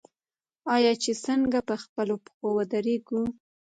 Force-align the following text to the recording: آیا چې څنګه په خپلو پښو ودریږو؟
آیا 0.75 0.93
چې 1.03 1.11
څنګه 1.25 1.59
په 1.69 1.75
خپلو 1.83 2.15
پښو 2.25 2.47
ودریږو؟ 2.57 3.21